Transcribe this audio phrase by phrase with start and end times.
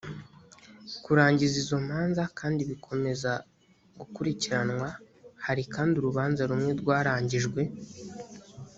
[1.03, 3.31] kurangiza izo manza kandi bikomeza
[3.99, 4.87] gukurikiranwa
[5.45, 7.61] hari kandi urubanza rumwe rwarangijwe